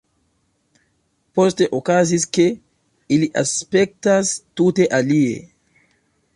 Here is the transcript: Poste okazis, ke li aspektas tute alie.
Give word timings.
Poste 1.39 1.67
okazis, 1.81 2.25
ke 2.37 2.47
li 3.25 3.29
aspektas 3.43 4.35
tute 4.61 4.93
alie. 5.03 5.41